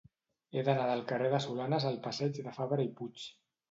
He 0.55 0.63
d'anar 0.69 0.87
del 0.93 1.05
carrer 1.13 1.31
de 1.35 1.43
Solanes 1.47 1.89
al 1.93 2.03
passeig 2.09 2.45
de 2.51 2.59
Fabra 2.61 2.91
i 2.91 2.95
Puig. 3.01 3.33